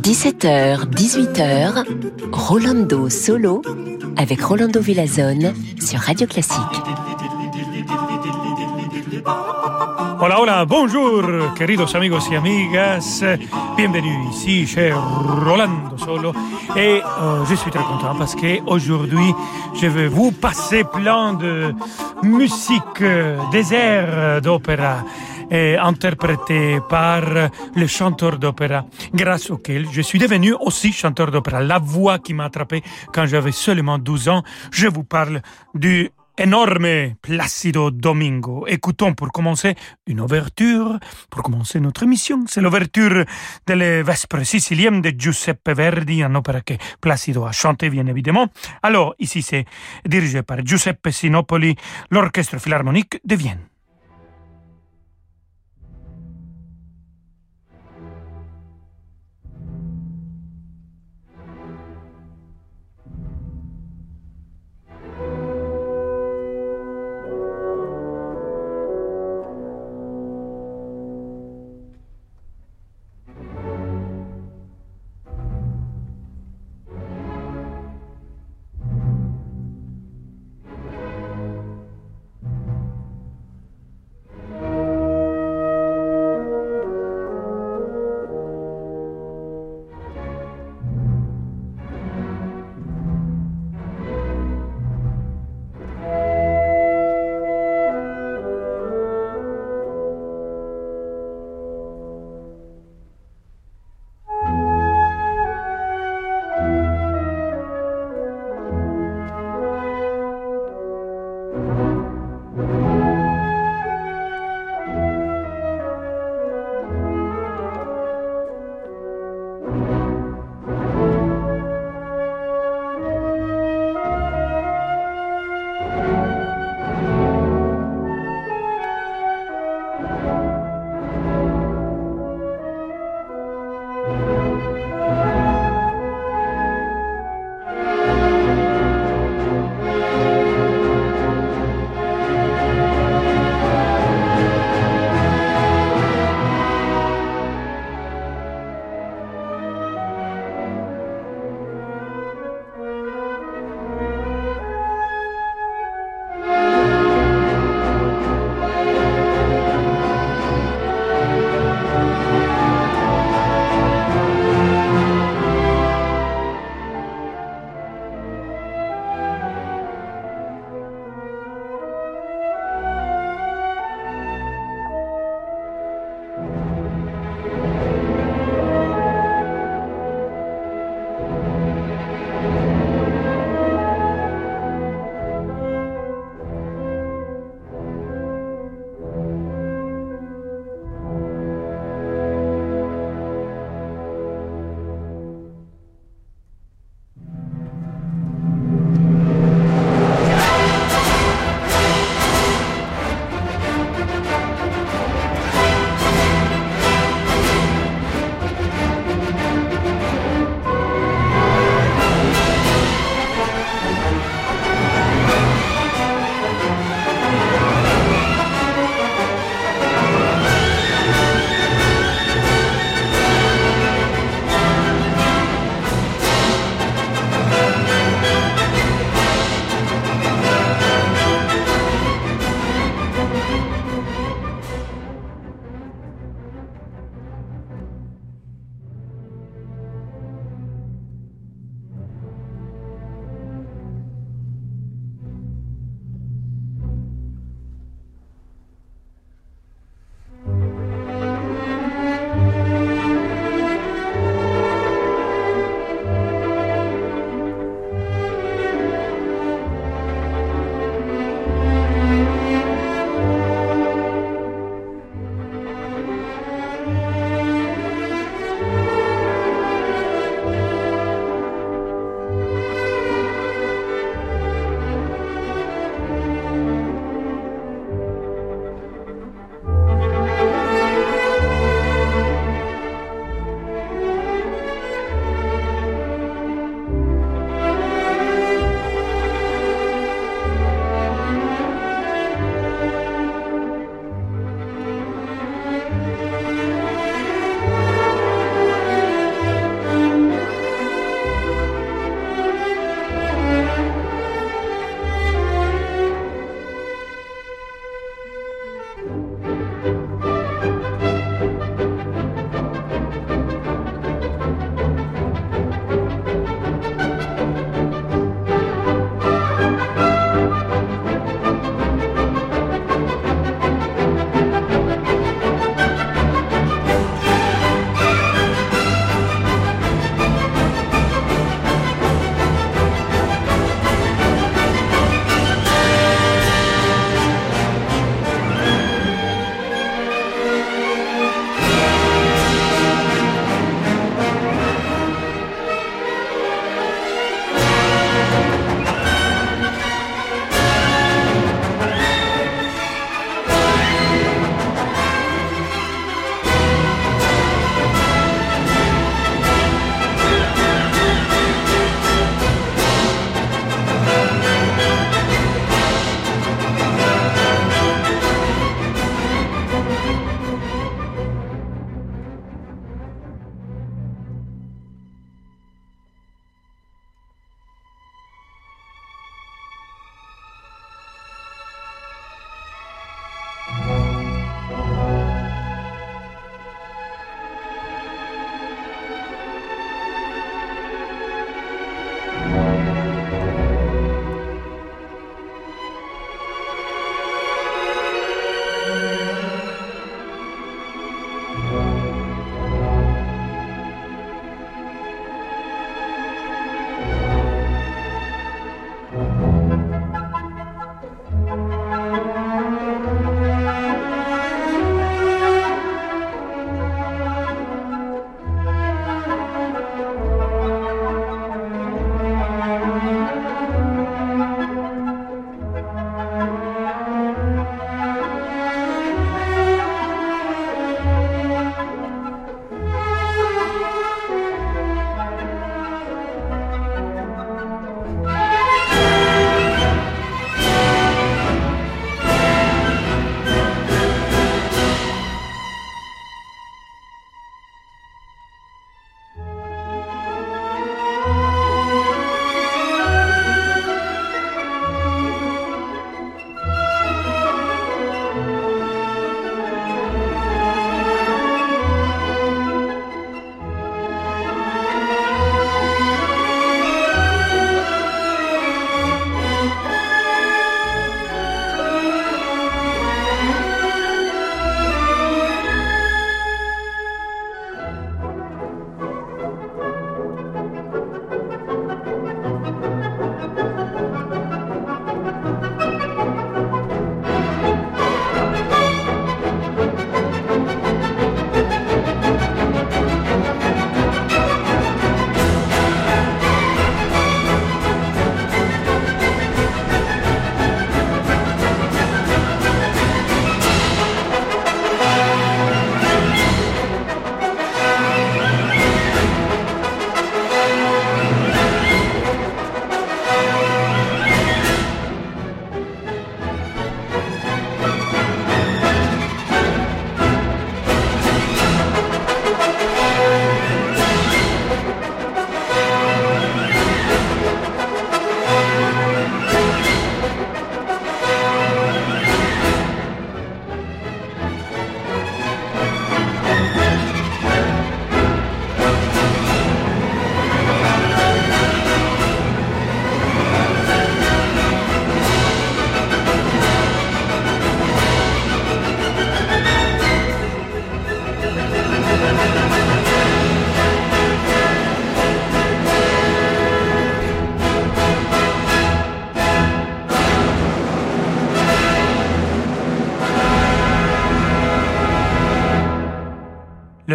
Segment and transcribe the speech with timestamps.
[0.00, 1.84] 17h, 18h,
[2.30, 3.60] Rolando Solo
[4.16, 6.60] avec Rolando Villazone sur Radio Classique.
[10.20, 11.24] Hola, hola, bonjour,
[11.56, 13.24] queridos amigos y amigas.
[13.76, 16.32] Bienvenue ici chez Rolando Solo.
[16.76, 19.34] Et euh, je suis très content parce qu'aujourd'hui,
[19.74, 21.74] je vais vous passer plein de
[22.22, 24.98] musique, euh, des airs d'opéra
[25.50, 27.22] interprété par
[27.74, 31.60] le chanteur d'opéra, grâce auquel je suis devenu aussi chanteur d'opéra.
[31.60, 34.42] La voix qui m'a attrapé quand j'avais seulement 12 ans.
[34.70, 35.42] Je vous parle
[35.74, 38.66] du énorme Placido Domingo.
[38.66, 39.74] Écoutons pour commencer
[40.06, 40.98] une ouverture,
[41.30, 42.44] pour commencer notre émission.
[42.46, 43.24] C'est l'ouverture
[43.66, 48.48] de la Vespre sicilienne de Giuseppe Verdi, un opéra que Placido a chanté, bien évidemment.
[48.82, 49.64] Alors, ici, c'est
[50.04, 51.74] dirigé par Giuseppe Sinopoli,
[52.10, 53.75] l'Orchestre Philharmonique de Vienne.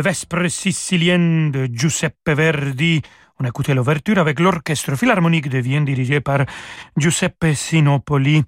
[0.02, 3.04] Le Vespre sicilien de Giuseppe Verdi.
[3.40, 6.44] On a écouté l'ouverture avec l'orchestre philharmonique de Vienne dirigé par
[6.98, 8.42] Giuseppe Sinopoli.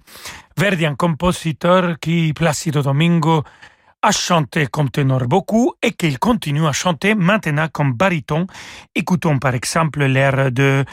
[0.58, 3.44] Verdi, un compositeur qui, Placido Domingo,
[4.04, 8.46] a chanté comme ténor beaucoup et qu'il continue à chanter maintenant comme baryton.
[8.94, 10.84] Écoutons par exemple l'air de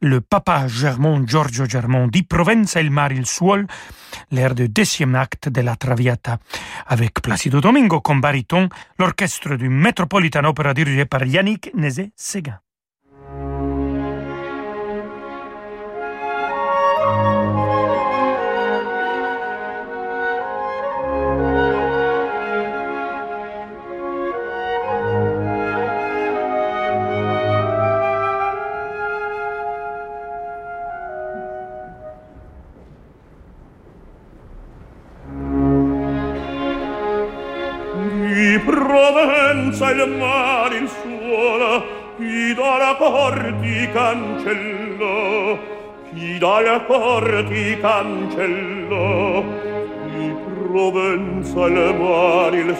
[0.00, 3.66] le papa Germont Giorgio Germont di Provenza il mar il suol,
[4.30, 6.38] l'air de deuxième acte de la Traviata.
[6.86, 12.60] Avec Placido Domingo comme baryton, l'orchestre du Metropolitan Opera dirigé par Yannick Nézet-Séguin.
[39.82, 41.84] senza il mare il suolo
[42.16, 45.58] chi dalla porti cancello
[46.12, 49.44] chi dalla porti cancello
[50.04, 52.76] di Provenza il mare il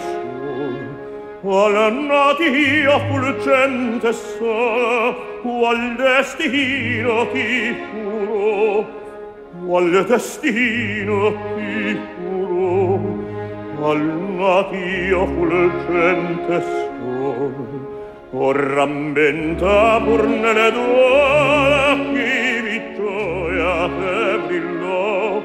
[1.41, 8.87] suolo alla natia fulgente sola qual destino ti furo
[9.65, 12.61] qual destino ti furo
[13.89, 13.99] al
[14.37, 16.82] natio fulgente sola
[18.51, 25.41] rammenta pur nelle duola chi vittoria te brillò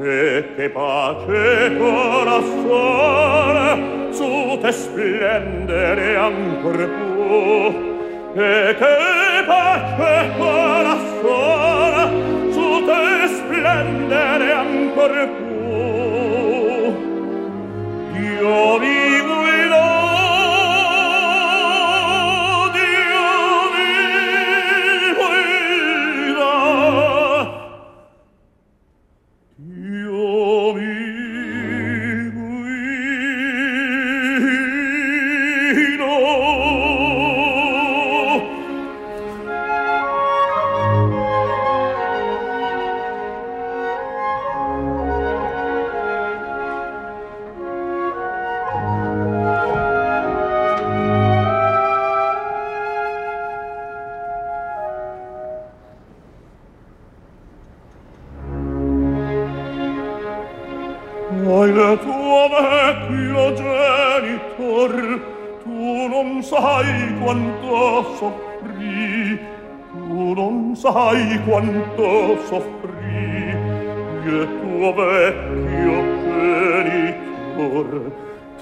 [0.00, 10.82] e che pace con la sole su te splendere ancor più e che pace con
[10.88, 15.49] la sole su te splendere ancor più.
[71.10, 73.52] sai quanto soffrì
[74.24, 75.96] il tuo vecchio
[76.76, 77.88] genitor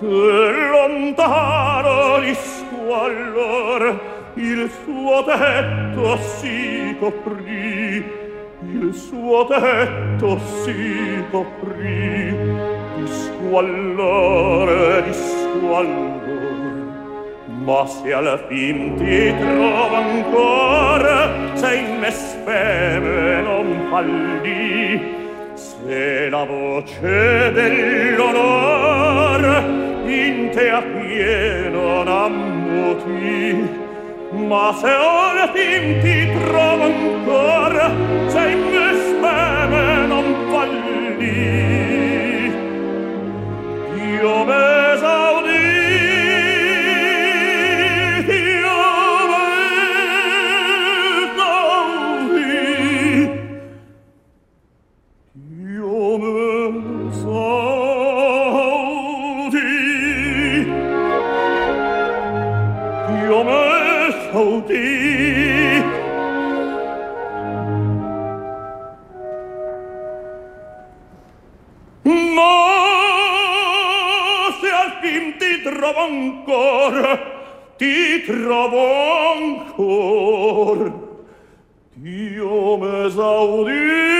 [0.00, 4.00] te lontano di squallor
[4.36, 8.02] il suo tetto si coprì
[8.62, 12.34] il suo tetto si coprì
[12.96, 16.27] di squallore di squallor
[17.68, 24.98] ma se alla fin ti trovo ancora se in me speme non falli,
[25.54, 29.42] se la voce dell'onor
[30.06, 33.68] in te a pieno n'ammuti
[34.46, 37.90] ma se alla fin ti trovo ancora
[38.28, 41.36] se in me speme non falli,
[44.16, 44.87] io me
[75.78, 76.96] trovo ancor
[77.78, 78.82] ti trovo
[79.36, 80.92] ancor
[81.94, 84.17] Dio m'esaudì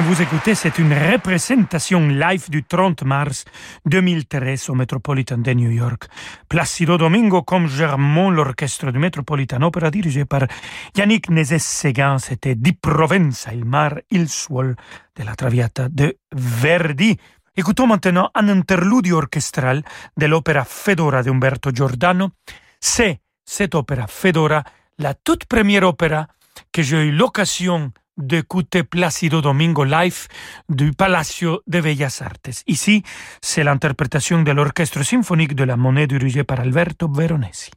[0.00, 3.44] vous écoutez, c'est une représentation live du 30 mars
[3.86, 6.06] 2013 au Metropolitan de New York.
[6.48, 10.46] Placido Domingo comme Germont, l'orchestre du Metropolitan Opera dirigé par
[10.96, 14.76] Yannick Nézet-Séguin, c'était Di Provenza, il mar, il suol
[15.16, 17.16] de la Traviata de Verdi.
[17.56, 19.82] Écoutons maintenant un interludio orchestral
[20.16, 22.32] de l'opéra Fedora de Umberto Giordano.
[22.80, 24.62] C'est cette opéra Fedora,
[24.98, 26.26] la toute première opéra
[26.70, 30.26] que j'ai eu l'occasion d'écouter Placido Domingo live
[30.68, 32.62] du Palacio de Bellas Artes.
[32.66, 33.02] Ici,
[33.40, 37.70] c'est l'interprétation de l'orchestre symphonique de la monnaie dirigé par Alberto Veronesi.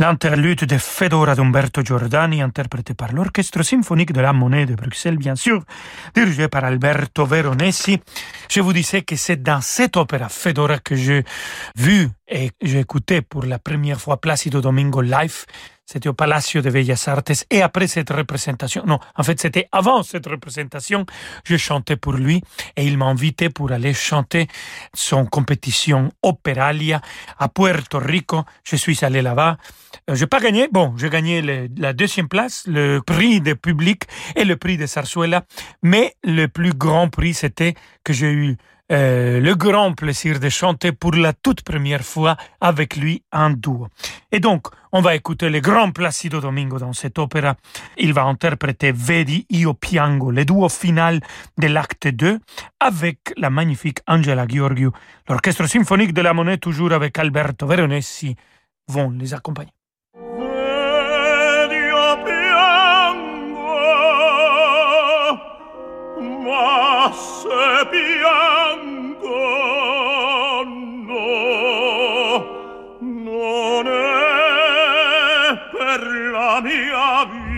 [0.00, 5.36] L'interlude de Fedora d'Umberto Giordani, interprété par l'Orchestre symphonique de la Monnaie de Bruxelles, bien
[5.36, 5.62] sûr,
[6.14, 8.00] dirigé par Alberto Veronesi.
[8.48, 11.22] Je vous disais que c'est dans cette opéra Fedora que j'ai
[11.76, 15.44] vu et j'ai écouté pour la première fois Placido Domingo live
[15.90, 17.46] c'était au Palacio de Bellas Artes.
[17.50, 21.04] Et après cette représentation, non, en fait, c'était avant cette représentation,
[21.42, 22.42] je chantais pour lui
[22.76, 24.46] et il m'a invité pour aller chanter
[24.94, 27.00] son compétition Operalia
[27.40, 28.44] à Puerto Rico.
[28.62, 29.56] Je suis allé là-bas.
[30.08, 30.68] Euh, je n'ai pas gagné.
[30.70, 34.04] Bon, j'ai gagné la deuxième place, le prix de public
[34.36, 35.44] et le prix de Sarsuela.
[35.82, 37.74] Mais le plus grand prix, c'était
[38.04, 38.56] que j'ai eu
[38.92, 43.88] euh, le grand plaisir de chanter pour la toute première fois avec lui en duo.
[44.32, 47.56] Et donc, on va écouter le grand Placido Domingo dans cette opéra.
[47.96, 51.20] Il va interpréter Vedi io piango, le duo final
[51.58, 52.38] de l'acte 2,
[52.80, 54.92] avec la magnifique Angela Giorgio.
[55.28, 58.34] L'orchestre symphonique de la Monnaie, toujours avec Alberto Veronesi,
[58.88, 59.72] vont les accompagner.
[76.62, 77.50] mia vita.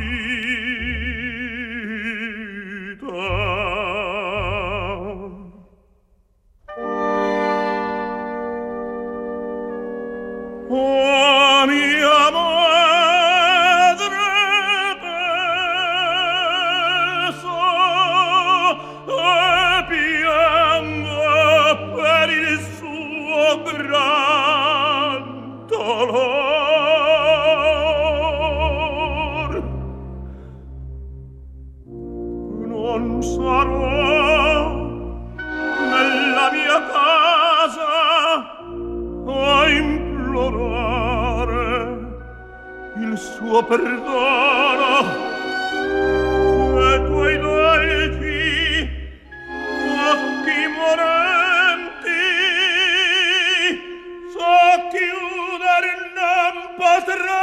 [10.75, 11.42] Oh,
[43.53, 44.99] tuo perdono
[46.81, 48.89] e tuoi dolci
[50.11, 52.23] occhi morenti
[54.33, 55.85] so chiuder
[56.17, 57.42] non potrò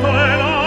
[0.00, 0.61] vorrei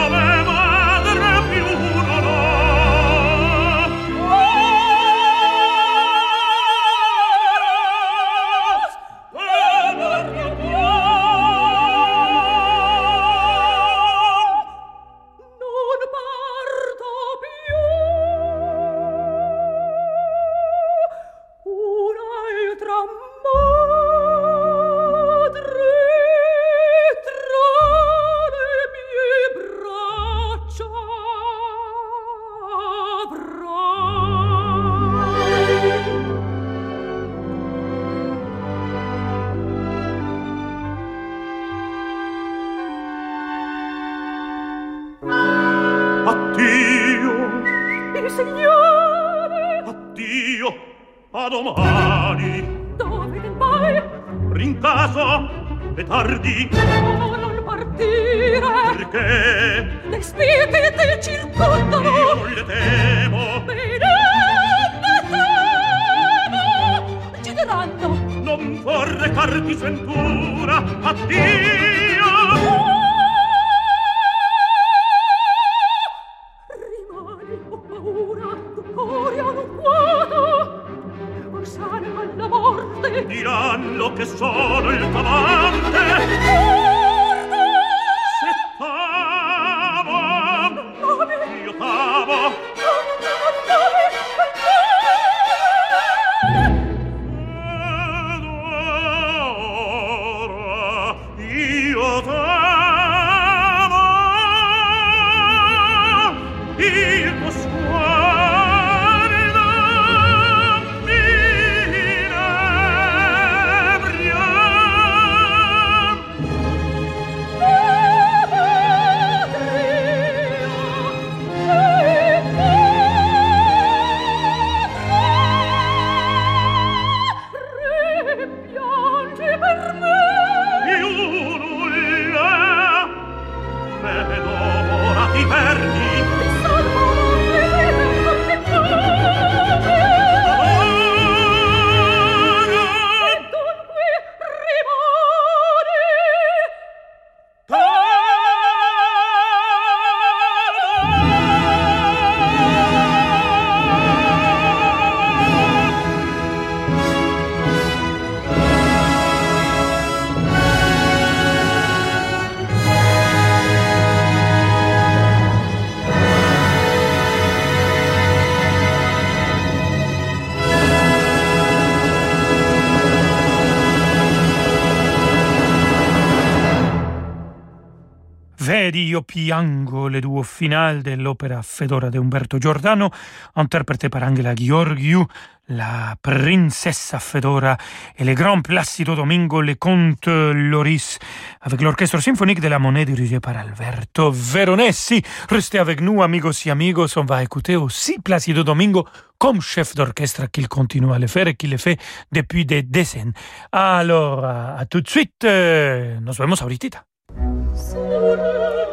[179.45, 183.11] Io piango le duo finale dell'opera Fedora di Umberto Giordano,
[183.53, 185.23] interprété par Angela Gheorghiu,
[185.67, 187.77] la princessa Fedora
[188.15, 191.19] et le grand Placido Domingo, le comte Loris,
[191.61, 195.21] avec l'orchestre symphonique de la Monnaie dirigé par Alberto Veronesi.
[195.47, 200.49] Restez avec nous, amigos et amigos, on va écouter aussi Placido Domingo comme chef d'orchestre
[200.51, 201.99] qu'il continue à le faire et qu'il le fait
[202.31, 203.33] depuis des décennies.
[203.71, 207.05] Alors, à, à tout de suite, euh, nos vemos ahorita.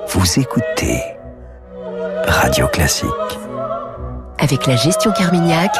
[0.08, 1.00] Vous écoutez
[2.26, 3.08] Radio Classique.
[4.38, 5.76] Avec la gestion Carmignac,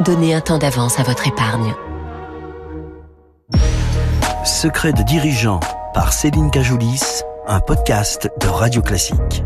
[0.00, 1.74] donnez un temps d'avance à votre épargne.
[4.44, 5.60] Secret de dirigeant
[5.94, 9.44] par Céline Cajoulis, un podcast de Radio Classique.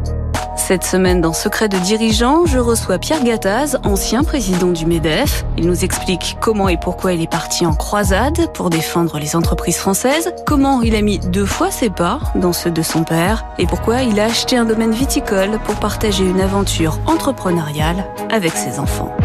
[0.59, 5.47] Cette semaine, dans Secret de dirigeant, je reçois Pierre Gattaz, ancien président du MEDEF.
[5.57, 9.79] Il nous explique comment et pourquoi il est parti en croisade pour défendre les entreprises
[9.79, 13.67] françaises, comment il a mis deux fois ses pas dans ceux de son père, et
[13.67, 19.17] pourquoi il a acheté un domaine viticole pour partager une aventure entrepreneuriale avec ses enfants.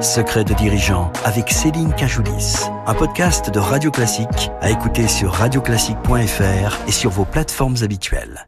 [0.00, 2.54] Secret de dirigeant avec Céline Cajoulis,
[2.86, 8.46] un podcast de Radio Classique à écouter sur radioclassique.fr et sur vos plateformes habituelles.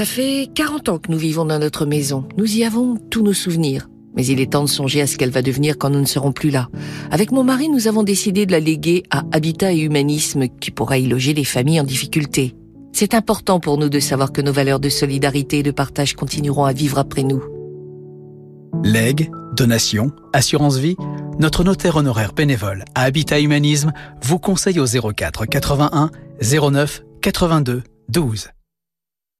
[0.00, 2.26] Ça fait 40 ans que nous vivons dans notre maison.
[2.38, 3.90] Nous y avons tous nos souvenirs.
[4.16, 6.32] Mais il est temps de songer à ce qu'elle va devenir quand nous ne serons
[6.32, 6.68] plus là.
[7.10, 10.96] Avec mon mari, nous avons décidé de la léguer à Habitat et Humanisme qui pourra
[10.96, 12.54] y loger les familles en difficulté.
[12.94, 16.64] C'est important pour nous de savoir que nos valeurs de solidarité et de partage continueront
[16.64, 17.42] à vivre après nous.
[18.82, 20.96] Legs, donations, assurance vie,
[21.38, 26.10] notre notaire honoraire bénévole à Habitat Humanisme vous conseille au 04 81
[26.40, 28.48] 09 82 12.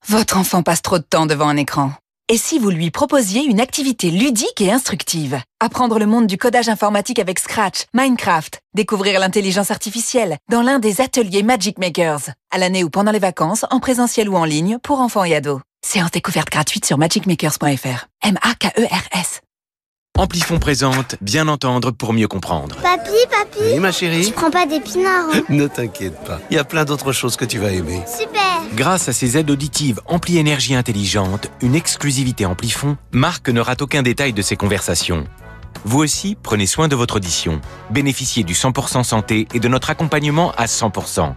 [0.08, 1.92] Votre enfant passe trop de temps devant un écran.
[2.28, 5.40] Et si vous lui proposiez une activité ludique et instructive?
[5.58, 11.00] Apprendre le monde du codage informatique avec Scratch, Minecraft, découvrir l'intelligence artificielle dans l'un des
[11.00, 15.00] ateliers Magic Makers, à l'année ou pendant les vacances, en présentiel ou en ligne, pour
[15.00, 15.60] enfants et ados.
[15.84, 18.06] Séance découverte gratuite sur magicmakers.fr.
[18.22, 19.40] M-A-K-E-R-S.
[20.20, 22.76] Amplifon présente Bien entendre pour mieux comprendre.
[22.82, 26.58] Papi, papi Oui, ma chérie Tu prends pas d'épinards hein Ne t'inquiète pas, il y
[26.58, 28.02] a plein d'autres choses que tu vas aimer.
[28.06, 33.80] Super Grâce à ses aides auditives Ampli Énergie Intelligente, une exclusivité Amplifon, Marc ne rate
[33.80, 35.24] aucun détail de ses conversations.
[35.86, 37.60] Vous aussi, prenez soin de votre audition.
[37.88, 41.32] Bénéficiez du 100% santé et de notre accompagnement à 100%.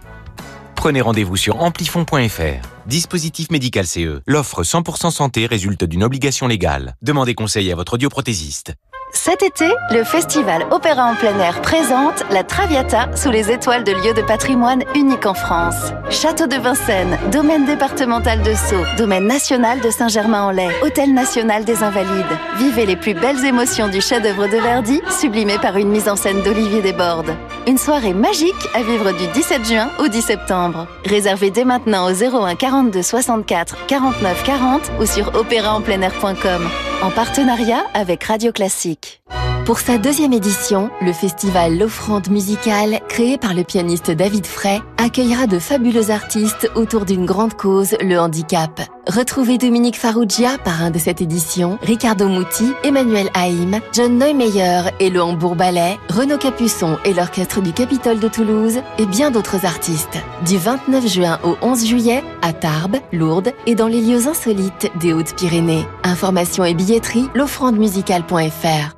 [0.84, 2.68] Prenez rendez-vous sur amplifon.fr.
[2.88, 4.20] Dispositif médical CE.
[4.28, 6.98] L'offre 100% santé résulte d'une obligation légale.
[7.02, 8.74] Demandez conseil à votre audioprothésiste.
[9.16, 13.92] Cet été, le festival Opéra en plein air présente la Traviata sous les étoiles de
[13.92, 15.94] lieux de patrimoine unique en France.
[16.10, 22.26] Château de Vincennes, domaine départemental de Sceaux, domaine national de Saint-Germain-en-Laye, hôtel national des Invalides.
[22.58, 26.42] Vivez les plus belles émotions du chef-d'œuvre de Verdi, sublimé par une mise en scène
[26.42, 27.36] d'Olivier Desbordes.
[27.68, 30.88] Une soirée magique à vivre du 17 juin au 10 septembre.
[31.06, 36.68] Réservez dès maintenant au 01 42 64 49 40 ou sur opéraenpleinair.com.
[37.04, 39.22] En partenariat avec Radio Classique.
[39.66, 45.46] Pour sa deuxième édition, le festival L'Offrande musicale, créé par le pianiste David Frey, accueillera
[45.46, 48.80] de fabuleux artistes autour d'une grande cause, le handicap.
[49.08, 55.22] Retrouvez Dominique Farrugia, parrain de cette édition, Ricardo Muti, Emmanuel Haïm, John Neumeyer et le
[55.22, 60.18] Hambourg Ballet, Renaud Capuçon et l'Orchestre du Capitole de Toulouse et bien d'autres artistes.
[60.48, 65.12] Du 29 juin au 11 juillet, à Tarbes, Lourdes et dans les lieux insolites des
[65.12, 65.86] Hautes-Pyrénées.
[66.06, 68.96] Informations et billetterie, l'offrandemusicale.fr.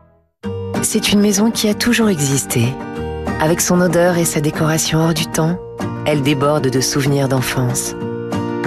[0.83, 2.67] C'est une maison qui a toujours existé.
[3.41, 5.57] Avec son odeur et sa décoration hors du temps,
[6.05, 7.95] elle déborde de souvenirs d'enfance.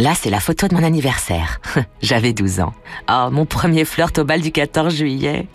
[0.00, 1.60] Là, c'est la photo de mon anniversaire.
[2.00, 2.72] J'avais 12 ans.
[3.10, 5.46] Oh, mon premier flirt au bal du 14 juillet.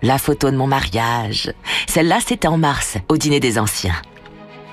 [0.00, 1.52] La photo de mon mariage.
[1.88, 4.00] Celle-là, c'était en mars, au dîner des anciens.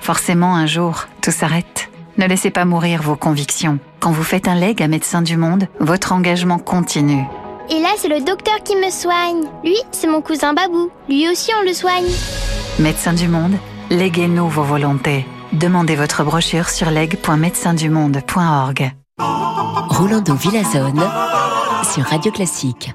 [0.00, 1.90] Forcément, un jour, tout s'arrête.
[2.16, 3.78] Ne laissez pas mourir vos convictions.
[4.00, 7.26] Quand vous faites un leg à Médecins du Monde, votre engagement continue.
[7.68, 9.42] Et là, c'est le docteur qui me soigne.
[9.62, 10.88] Lui, c'est mon cousin Babou.
[11.10, 12.08] Lui aussi, on le soigne.
[12.78, 13.58] Médecins du Monde,
[13.90, 15.26] léguez-nous vos volontés.
[15.52, 18.92] Demandez votre brochure sur leg.médecindumonde.org.
[19.88, 21.02] Rolando Villazone
[21.84, 22.94] sur Radio Classique.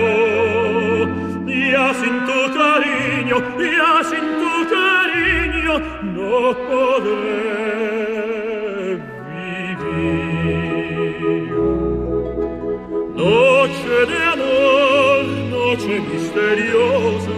[1.47, 5.73] ya sin tu cariño, ya sin tu cariño,
[6.15, 6.35] no
[6.67, 7.76] podré
[14.01, 14.11] ed
[15.49, 17.36] noce misteriosa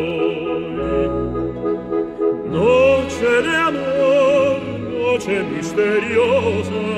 [2.45, 4.59] Noche de amor,
[4.89, 6.94] noche misteriosa,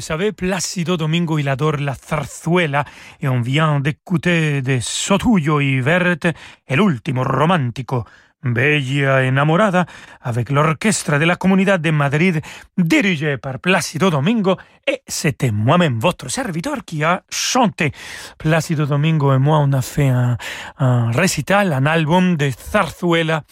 [0.00, 2.86] le savez, Placido Domingo, il adore la zarzuela
[3.20, 6.34] et on vient d'écouter de Sotullo y Verte,
[6.66, 8.06] el último romántico.
[8.42, 9.86] Bella enamorada,
[10.22, 12.40] avec l'orchestre de la Comunidad de Madrid,
[12.78, 17.92] dirigé par Placido Domingo, et c'était moi-même, votre serviteur, qui a chanté.
[18.38, 20.38] Placido Domingo et moi, on a fait un,
[20.78, 23.42] un récital, un album de zarzuela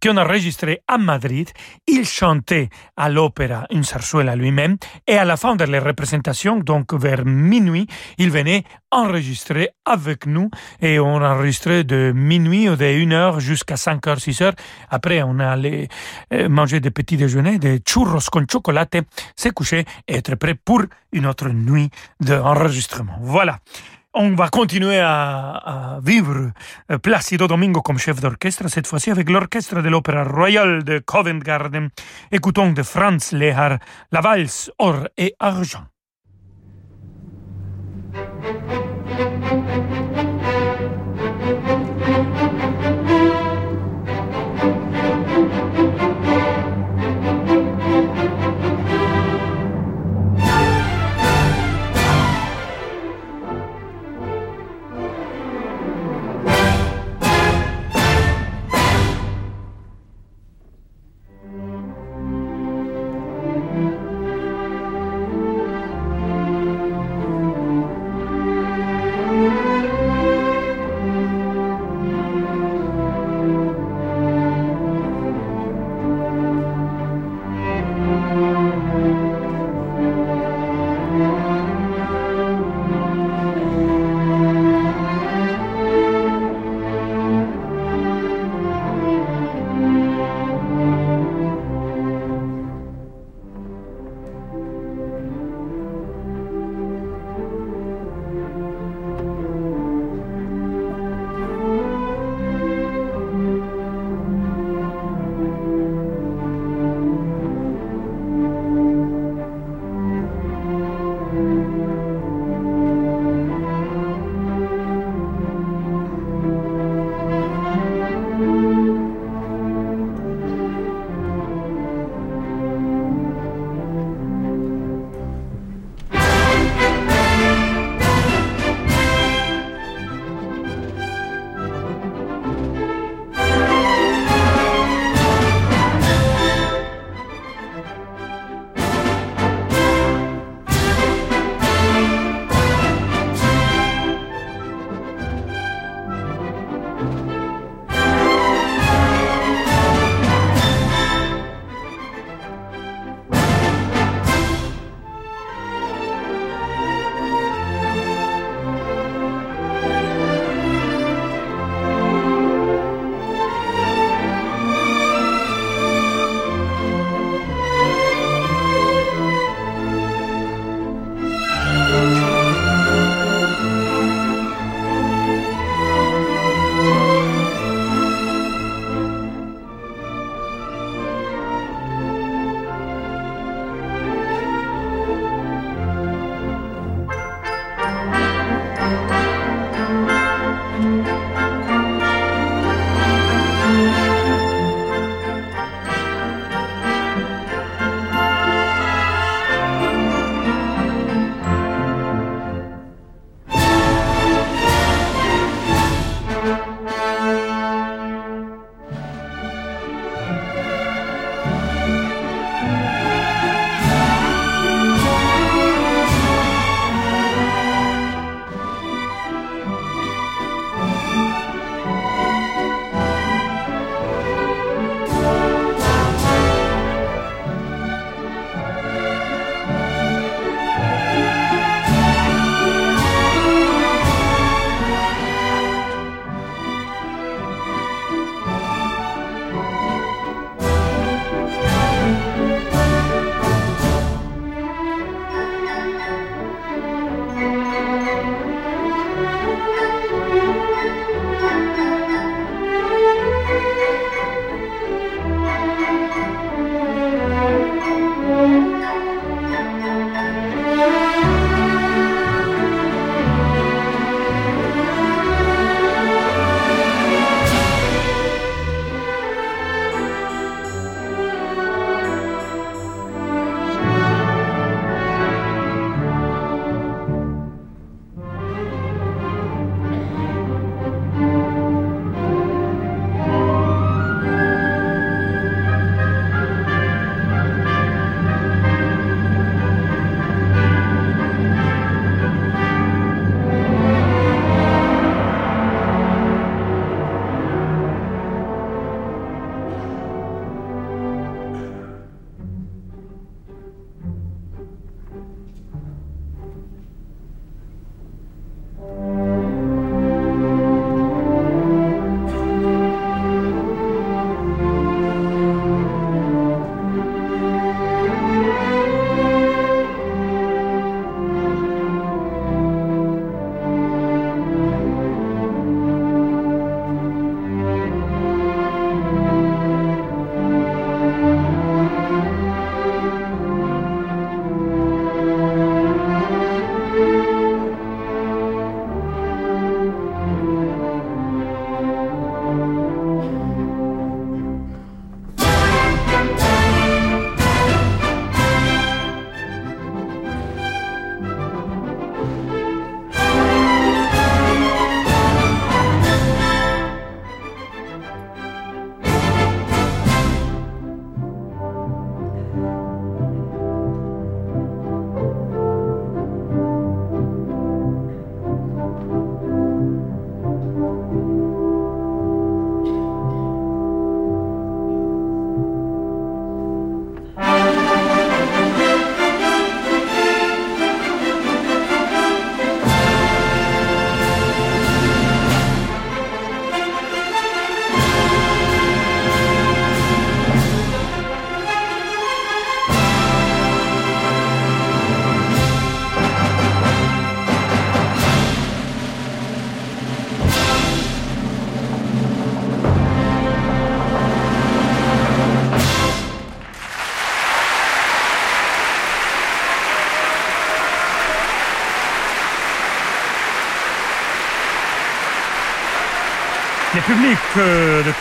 [0.00, 1.50] qu'on a enregistré à Madrid.
[1.88, 4.76] Il chantait à l'opéra une zarzuela lui-même,
[5.06, 10.50] et à la fin de la représentation, donc vers minuit, il venait enregistrer avec nous,
[10.80, 14.54] et on enregistrait de minuit ou de 1 heure jusqu'à 5 heures, 6 heures.
[14.90, 15.88] Après, on allait
[16.32, 18.96] euh, manger des petits déjeuners, des churros con chocolate,
[19.36, 20.82] se coucher et être prêt pour
[21.12, 23.18] une autre nuit d'enregistrement.
[23.20, 23.58] Voilà.
[24.14, 26.50] On va continuer à, à, vivre
[26.90, 31.38] euh, Placido Domingo comme chef d'orchestre, cette fois-ci avec l'orchestre de l'Opéra Royal de Covent
[31.38, 31.90] Garden.
[32.32, 33.78] Écoutons de Franz Lehar
[34.10, 35.84] la valse Or et Argent.
[38.40, 40.27] Le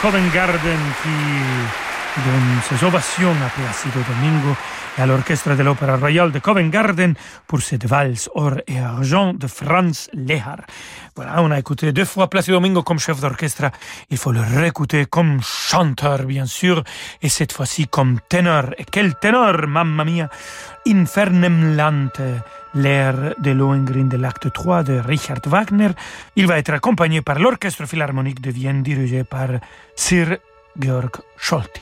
[0.02, 1.10] Covent Garden qui
[2.22, 4.56] donne ses ovations à Placido Domingo
[4.98, 7.16] et à l'orchestre de l'Opéra Royale de Covent Garden
[7.48, 10.58] pour cette valse or et argent de Franz Lehar.
[11.16, 13.72] Voilà, on a écouté deux fois Placido Domingo comme chef d'orchestre.
[14.12, 16.84] Il faut le réécouter comme chanteur, bien sûr,
[17.24, 18.66] et cette fois-ci comme ténor.
[18.78, 20.30] Et quel ténor, mamma mia!
[20.88, 22.22] Infernem Lante
[22.78, 25.90] l'air de Lohengrin de l'acte 3 de Richard Wagner.
[26.36, 29.50] Il va être accompagné par l'Orchestre Philharmonique de Vienne dirigé par
[29.96, 30.38] Sir
[30.80, 31.82] Georg Scholti.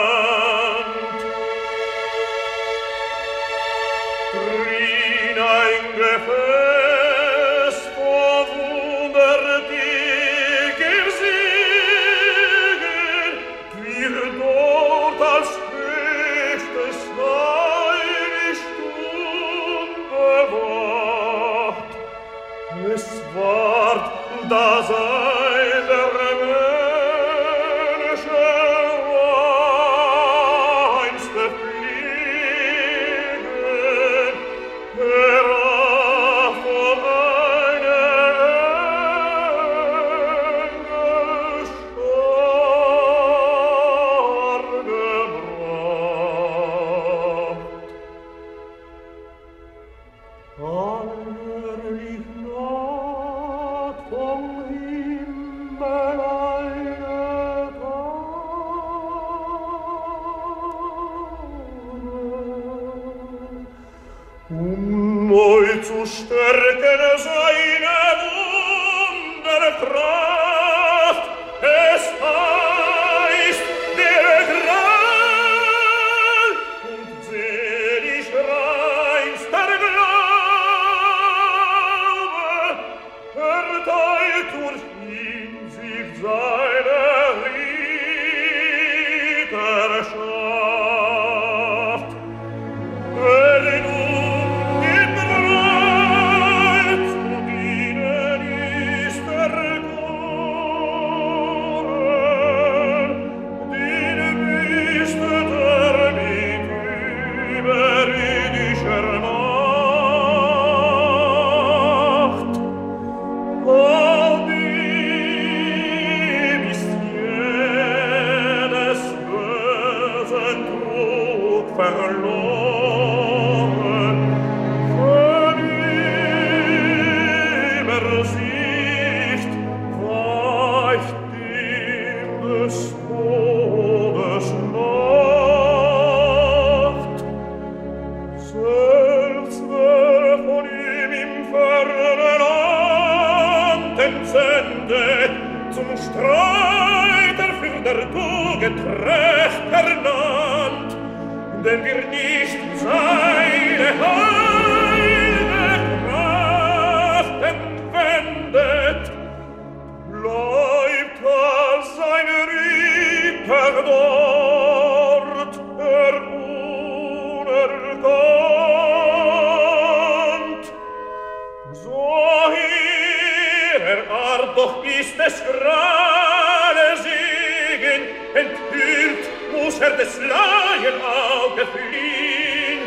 [174.09, 178.01] der doch ist es grale siegen,
[178.33, 182.81] enthüllt muss er des Laien Auge fliehen.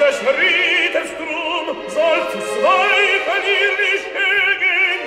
[0.00, 5.00] Des Rieders drum soll zu zweifeln ihr nicht hegen,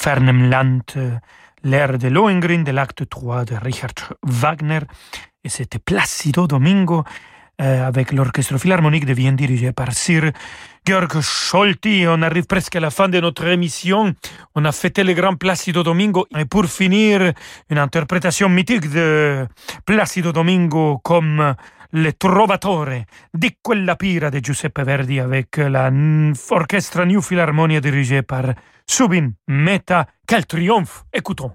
[0.00, 1.18] fernem Land, euh,
[1.62, 4.80] l'air de Lohengrin de l'acte 3 de Richard Wagner,
[5.44, 7.04] et c'était Placido Domingo
[7.60, 10.32] euh, avec l'orchestre philharmonique de Vienne dirigé par Sir
[10.86, 12.04] Georg Scholti.
[12.08, 14.14] On arrive presque à la fin de notre émission.
[14.54, 16.26] On a fêté le grand Placido Domingo.
[16.34, 17.34] Et pour finir,
[17.68, 19.46] une interprétation mythique de
[19.84, 21.54] Placido Domingo comme
[21.92, 28.54] le Trovatore di quella pira de Giuseppe Verdi avec l'orchestre New Philharmonia dirigé par
[28.92, 30.08] Subin Meta.
[30.26, 31.52] Quel triomphe Écoutons.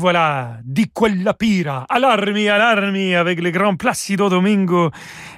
[0.00, 4.90] Voilà, di quella pira, allarmi, allarmi, avec le grand Placido Domingo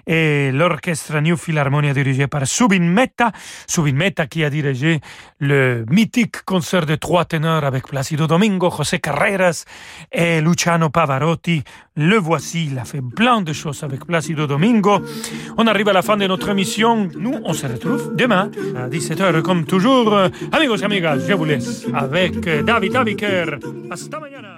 [0.07, 3.33] et l'orchestre New Philharmonia dirigé par Subin Metta.
[3.67, 5.01] Subin Metta qui a dirigé
[5.41, 9.65] le mythique concert de trois ténors avec Placido Domingo, José Carreras
[10.11, 11.63] et Luciano Pavarotti.
[11.97, 15.03] Le voici, il a fait plein de choses avec Placido Domingo.
[15.59, 17.09] On arrive à la fin de notre émission.
[17.17, 20.17] Nous, on se retrouve demain à 17h comme toujours.
[20.53, 23.59] Amigos et amigas, je vous laisse avec David Abiker.
[23.91, 24.52] Hasta mañana.